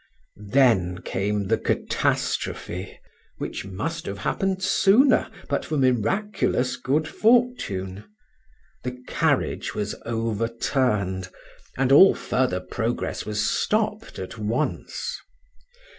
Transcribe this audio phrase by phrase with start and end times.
[0.47, 2.97] Then came the catastrophe,
[3.37, 8.05] which must have happened sooner but for miraculous good fortune;
[8.83, 11.29] the carriage was overturned,
[11.77, 15.19] and all further progress was stopped at once.